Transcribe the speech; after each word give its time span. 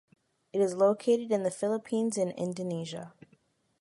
It 0.51 0.61
is 0.61 0.73
located 0.73 1.31
in 1.31 1.43
the 1.43 1.51
Philippines 1.51 2.17
and 2.17 2.31
Indonesia. 2.31 3.13